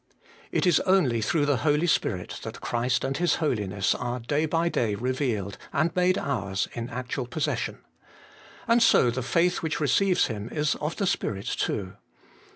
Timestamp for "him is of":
10.25-10.95